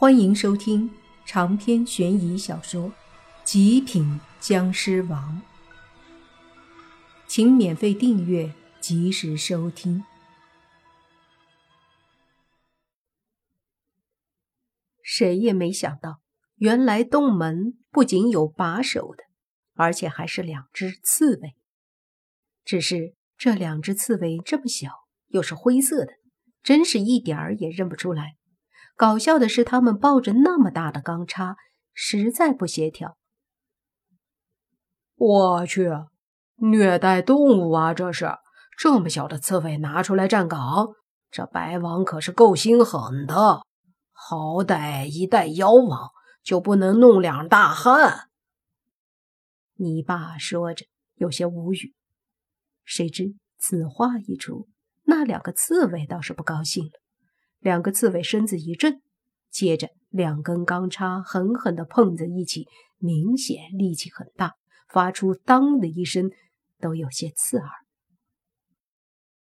[0.00, 0.88] 欢迎收听
[1.26, 2.90] 长篇悬疑小说
[3.42, 5.42] 《极品僵尸王》，
[7.26, 10.04] 请免费订阅，及时收听。
[15.02, 16.20] 谁也没想到，
[16.54, 19.24] 原来洞门不仅有把手的，
[19.74, 21.56] 而且还是两只刺猬。
[22.64, 24.92] 只是这两只刺猬这么小，
[25.26, 26.12] 又是灰色的，
[26.62, 28.36] 真是一点儿也认不出来。
[28.98, 31.56] 搞笑的是，他们抱着那么大的钢叉，
[31.94, 33.16] 实在不协调。
[35.14, 35.88] 我去，
[36.56, 37.94] 虐待动物啊！
[37.94, 38.28] 这是
[38.76, 40.88] 这么小的刺猬拿出来站岗，
[41.30, 43.62] 这白王可是够心狠的。
[44.10, 46.10] 好歹一代妖王，
[46.42, 48.30] 就不能弄两大汉？
[49.76, 51.94] 你爸说着，有些无语。
[52.84, 54.68] 谁知此话一出，
[55.04, 56.90] 那两个刺猬倒是不高兴了。
[57.60, 59.02] 两个刺猬身子一震，
[59.50, 64.54] 接着两根钢叉狠狠地碰在一起，明显力气很大，
[64.88, 66.30] 发出“当”的一声，
[66.78, 67.68] 都有些刺耳。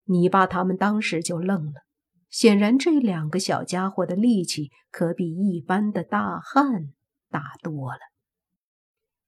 [0.05, 1.83] 泥巴他们当时就愣了，
[2.31, 6.93] 显然这两个小家伙的力气可比一般的大汉
[7.31, 8.01] 大多了。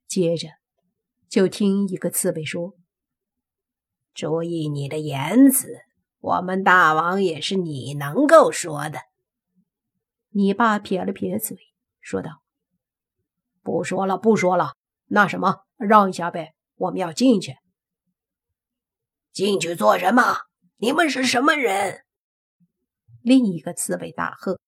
[0.06, 0.48] 接着，
[1.28, 2.74] 就听一个刺猬说
[4.14, 5.80] ：“注意你的言辞。”
[6.18, 9.00] 我们大王也是你能够说的。
[10.30, 11.56] 你爸撇了撇嘴，
[12.00, 12.42] 说道
[13.62, 14.74] ：“不说了，不说了。
[15.06, 17.56] 那什么，让一下呗，我们要进去。
[19.32, 20.40] 进去做什么？
[20.78, 22.04] 你们是什么人？”
[23.22, 24.60] 另一个刺猬大喝。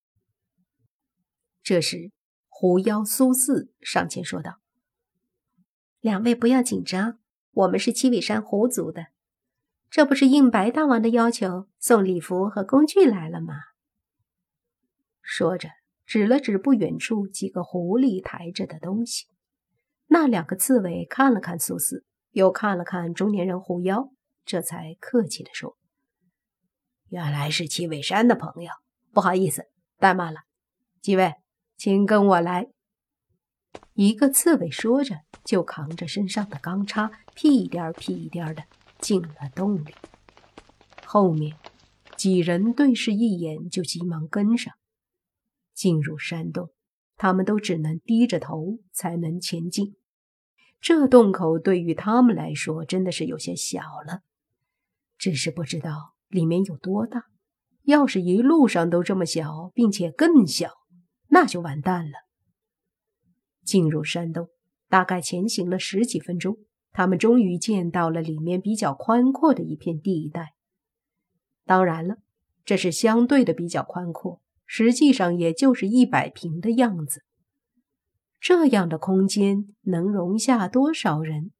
[1.62, 2.12] 这时，
[2.48, 4.60] 狐妖苏四上前说道
[6.00, 7.19] ：“两位不要紧张，
[7.50, 9.08] 我们是七尾山狐族的。”
[9.91, 13.55] 这不是应白大王的要求送礼服和工具来了吗？
[15.22, 15.70] 说着，
[16.05, 19.27] 指了指不远处几个狐狸抬着的东西。
[20.06, 24.10] 那两个刺猬看了看苏四，又看了看中年人狐妖，
[24.44, 25.77] 这才客气地说
[27.09, 28.71] ：“原来是七尾山的朋友，
[29.12, 29.66] 不好意思，
[29.98, 30.41] 怠慢了。
[31.03, 31.34] 几位，
[31.77, 32.69] 请跟我来。”
[33.93, 38.62] 一个刺猬说着，就扛着身上的钢叉，屁颠儿屁颠儿的。
[38.98, 39.94] 进了洞里，
[41.04, 41.56] 后面
[42.16, 44.75] 几人对视一眼，就急忙跟上。
[45.75, 46.70] 进入山洞，
[47.16, 49.97] 他们都只能低着头才能前进。
[50.81, 54.22] 这洞口对于他们来说真的是有些小了，
[55.16, 57.25] 只是不知道里面有多大。
[57.84, 60.72] 要是一路上都这么小，并且更小，
[61.28, 62.19] 那就完蛋了。
[63.65, 64.48] 进入山洞，
[64.88, 66.59] 大概前行了十几分钟。
[66.93, 70.54] 他们终于见到了里面比较宽阔的一片地带。
[71.65, 72.16] 当然了，
[72.65, 77.22] 这是相对的比较宽阔，实际上也就是一百平的样子。
[78.41, 81.50] 这样的空间能容下多少人？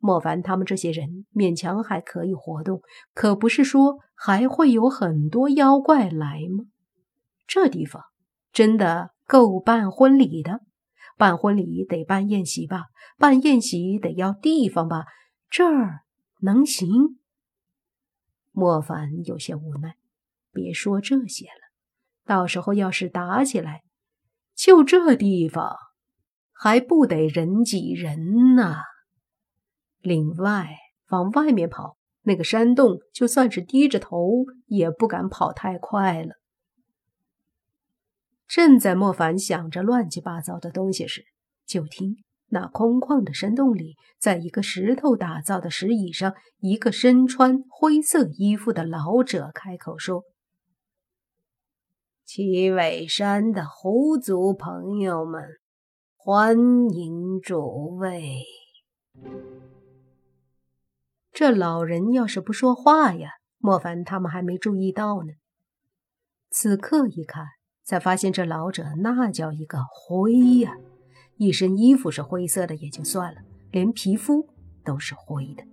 [0.00, 2.82] 莫凡他们这些人勉强还可以活动，
[3.14, 6.66] 可不是说还会有很多妖怪来吗？
[7.46, 8.02] 这地方
[8.52, 10.60] 真的够办婚礼的。
[11.18, 12.86] 办婚礼得办宴席吧，
[13.18, 15.04] 办宴席得要地方吧，
[15.50, 16.02] 这儿
[16.40, 17.18] 能行？
[18.52, 19.96] 莫凡有些无奈。
[20.50, 21.60] 别说这些了，
[22.24, 23.82] 到时候要是打起来，
[24.56, 25.76] 就这地方
[26.52, 28.76] 还不得人挤人呢？
[30.00, 30.70] 另外，
[31.10, 36.34] 往外面跑，那个山洞就算是低着头也不敢跑太快了。
[38.48, 41.26] 正在莫凡想着乱七八糟的东西时，
[41.66, 42.16] 就听
[42.46, 50.24] 那空旷的山洞里，在一个石头打造的石椅上，一个身穿灰色衣服的老者开口说
[52.24, 55.44] ：“七尾山的狐族朋友们，
[56.16, 58.44] 欢迎诸位。”
[61.30, 65.34] 这老人要是不说话呀，莫凡他们还没注意到呢。
[66.50, 67.57] 此刻一看。
[67.88, 70.76] 才发现这老者那叫一个灰呀，
[71.38, 73.40] 一身衣服是灰色的也就算了，
[73.70, 74.46] 连皮肤
[74.84, 75.64] 都是灰的。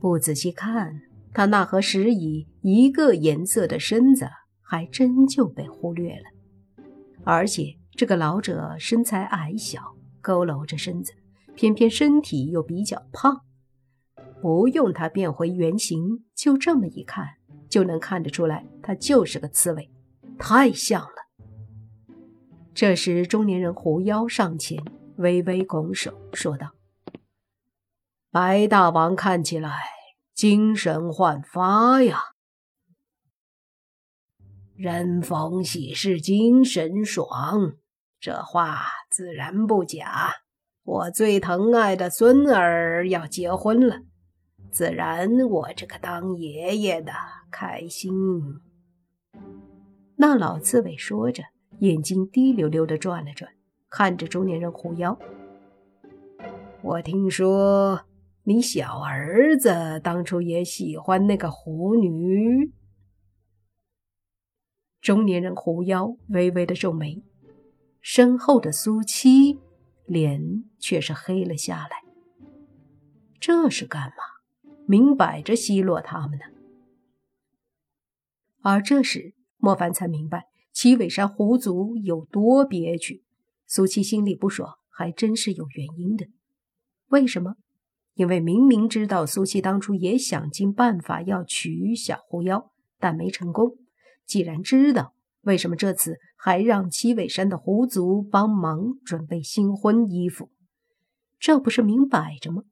[0.00, 1.02] 不仔细看，
[1.34, 4.26] 他那和石椅一个颜色的身子
[4.62, 6.24] 还真就被忽略了。
[7.24, 11.12] 而且这个老者身材矮小，佝偻着身子，
[11.54, 13.42] 偏偏身体又比较胖，
[14.40, 17.34] 不用他变回原形，就这么一看
[17.68, 19.90] 就能看得出来，他就是个刺猬。
[20.38, 21.08] 太像了。
[22.74, 24.82] 这时，中年人狐妖上前，
[25.16, 26.72] 微微拱手说道
[28.30, 29.80] ：“白大王看起来
[30.34, 32.20] 精神焕发呀。”
[34.76, 37.76] 人逢喜事精神爽，
[38.20, 40.34] 这话自然不假。
[40.82, 44.02] 我最疼爱的孙儿要结婚了，
[44.70, 47.12] 自然我这个当爷爷的
[47.50, 48.12] 开心。
[50.18, 51.42] 那老刺猬说着，
[51.80, 53.52] 眼睛滴溜溜的转了转，
[53.90, 55.18] 看着中年人狐妖。
[56.82, 58.06] 我听说
[58.44, 62.72] 你小儿子当初也喜欢那个狐女。
[65.00, 67.22] 中年人狐妖微微的皱眉，
[68.00, 69.60] 身后的苏七
[70.06, 72.02] 脸却是黑了下来。
[73.38, 74.72] 这是干嘛？
[74.86, 76.44] 明摆着奚落他们呢。
[78.62, 83.22] 而这时，莫凡才明白七尾山狐族有多憋屈。
[83.66, 86.26] 苏七心里不爽，还真是有原因的。
[87.08, 87.54] 为什么？
[88.14, 93.76] 因为明明知道苏七当初也想尽办法要娶小狐妖，但没成功。
[94.24, 100.50] 既然知道，为什么这次还让七尾山的狐族帮忙准备新婚衣服？
[101.38, 102.62] 这不是明摆着吗？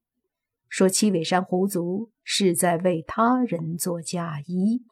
[0.68, 4.82] 说七尾山狐族是在为他人做嫁衣，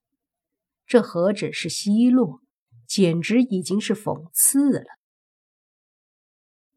[0.93, 2.43] 这何止是奚落，
[2.87, 4.85] 简直已经是讽刺了。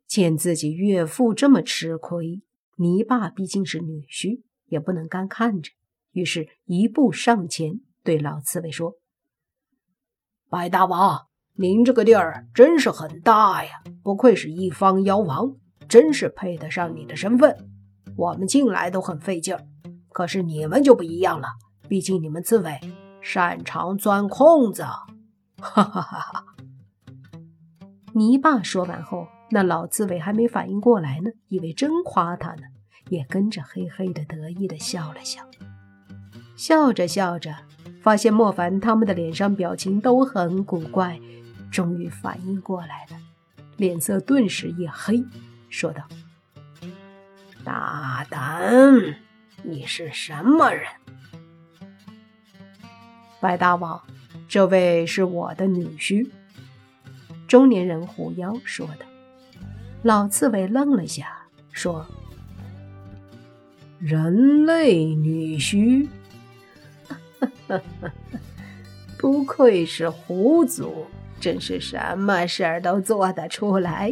[0.07, 2.41] 见自己岳父这么吃亏，
[2.77, 5.71] 泥巴毕竟是女婿，也不能干看着，
[6.13, 8.93] 于是一步上前对老刺猬说。
[10.49, 15.57] 白大王，您这个地儿真是很大呀，不愧是一方妖王，
[15.89, 17.69] 真是配得上你的身份。
[18.15, 19.67] 我们进来都很费劲儿，
[20.13, 21.49] 可是你们就不一样了，
[21.89, 22.79] 毕竟你们刺猬
[23.27, 24.83] 擅长钻空子。
[24.83, 26.45] 哈哈哈哈！
[28.13, 32.61] 泥巴说完后，那老刺猬还没反应过来呢，以为真夸他呢，
[33.09, 35.41] 也跟着嘿嘿的得意的笑了笑，
[36.55, 37.55] 笑着笑着。
[37.99, 41.19] 发现莫凡他们的脸上表情都很古怪，
[41.71, 43.17] 终于反应过来了，
[43.77, 45.25] 脸色顿时一黑，
[45.67, 46.03] 说道
[47.65, 48.61] ：“大胆！
[49.63, 50.85] 你是什么人？”
[53.45, 54.01] 白大王，
[54.47, 56.27] 这位是我的女婿。”
[57.47, 59.05] 中年人狐妖说的。
[60.01, 62.07] 老刺猬愣了下，说
[64.01, 66.07] ：“人类女婿。
[69.19, 71.05] ”，不愧是狐族，
[71.39, 74.11] 真是什么事儿都做得出来，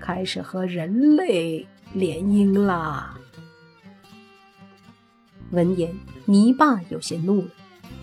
[0.00, 3.14] 开始和人类联姻啦。
[5.50, 5.94] 闻言，
[6.26, 7.50] 泥巴有些怒了，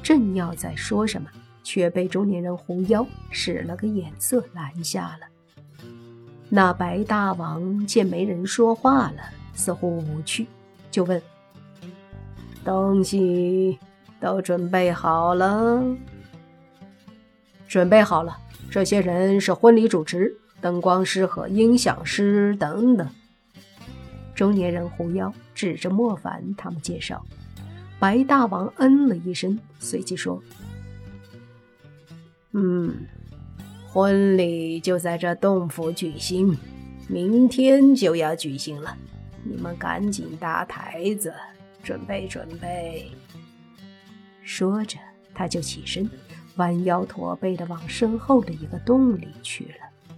[0.06, 1.28] 正要再说什么，
[1.64, 5.84] 却被中年人狐妖使了个眼色拦下了。
[6.48, 9.24] 那白大王见没人说话了，
[9.56, 10.46] 似乎无趣，
[10.92, 11.20] 就问
[12.64, 13.80] ：“东西？”
[14.22, 15.84] 都准备好了，
[17.68, 18.38] 准备好了。
[18.70, 20.32] 这些人是婚礼主持、
[20.62, 23.08] 灯光师和音响师等等。
[24.36, 27.24] 中年人狐妖指着莫凡他们介绍。
[28.06, 30.40] 白大王嗯了一声，随即说
[32.54, 32.94] ：“嗯，
[33.88, 36.56] 婚礼就在这洞府举行，
[37.08, 38.96] 明天就要举行了。
[39.44, 41.34] 你们赶紧搭台子，
[41.82, 43.10] 准备准备。”
[44.46, 45.00] 说着，
[45.34, 46.08] 他就起身，
[46.58, 50.14] 弯腰驼背的往身后的一个洞里去了。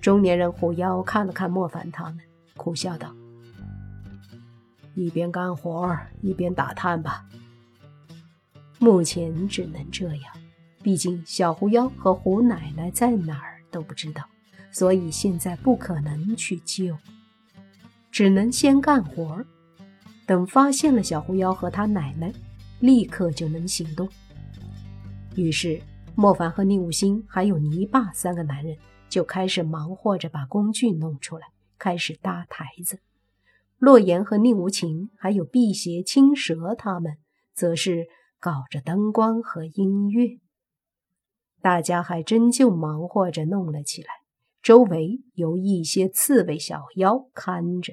[0.00, 2.20] 中年人狐妖看了看莫凡他们，
[2.56, 3.14] 苦笑道
[4.94, 7.26] ：“一边干活一边打探吧。
[8.78, 10.34] 目前只能这样，
[10.82, 14.24] 毕竟小狐妖和狐奶奶在哪儿都不知道，
[14.70, 16.96] 所以现在不可能去救，
[18.10, 19.44] 只能先干活
[20.26, 22.32] 等发现了小狐妖和他奶奶。”
[22.80, 24.06] 立刻就能行动。
[25.36, 25.80] 于是，
[26.14, 28.76] 莫凡和宁武星还有泥巴三个男人
[29.08, 31.46] 就开始忙活着把工具弄出来，
[31.78, 32.98] 开始搭台子。
[33.84, 37.18] 洛言和宁无情还有辟邪青蛇他们
[37.52, 38.06] 则是
[38.40, 40.38] 搞着灯光和音乐。
[41.60, 44.08] 大家还真就忙活着弄了起来，
[44.62, 47.92] 周围有一些刺猬小妖看着。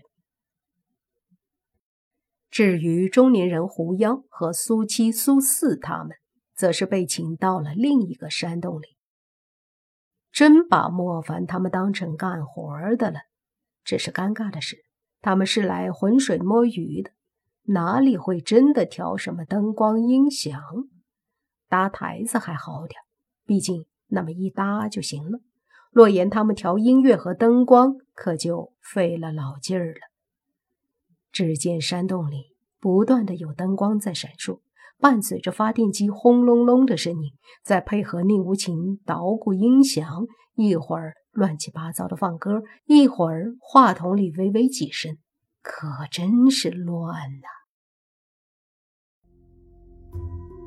[2.49, 6.15] 至于中年人狐妖和苏七、苏四他们，
[6.55, 8.97] 则是被请到了另一个山洞里。
[10.31, 13.19] 真把莫凡他们当成干活的了。
[13.83, 14.77] 只是尴尬的是，
[15.21, 17.11] 他们是来浑水摸鱼的，
[17.65, 20.59] 哪里会真的调什么灯光音响？
[21.69, 22.99] 搭台子还好点，
[23.45, 25.39] 毕竟那么一搭就行了。
[25.91, 29.99] 洛言他们调音乐和灯光，可就费了老劲儿了。
[31.31, 34.59] 只见山洞里不断的有灯光在闪烁，
[34.99, 40.25] 伴随着发电机轰隆隆的声音，再配合宁无情捣鼓音响，
[40.55, 45.17] 一会儿乱七八糟的放歌，一会儿话筒里微微几声，
[45.61, 47.47] 可真是乱呐！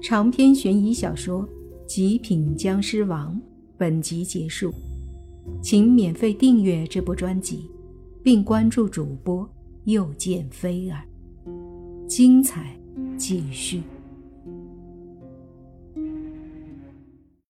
[0.02, 1.46] 长篇悬疑小说
[1.86, 3.34] 《极品僵尸王》
[3.76, 4.72] 本集结束，
[5.62, 7.70] 请免费订阅这部专辑，
[8.22, 9.48] 并关注主播
[9.84, 11.06] 又见菲儿，
[12.08, 12.78] 精彩
[13.16, 13.82] 继续。